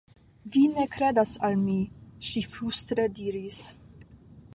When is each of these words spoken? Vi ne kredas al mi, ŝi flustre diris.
Vi 0.53 0.61
ne 0.77 0.85
kredas 0.93 1.33
al 1.49 1.59
mi, 1.65 1.75
ŝi 2.29 2.43
flustre 2.55 3.05
diris. 3.21 3.61